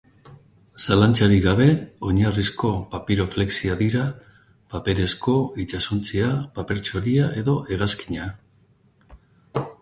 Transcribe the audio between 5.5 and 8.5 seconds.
itsasontzia, paper-txoria edo hegazkina.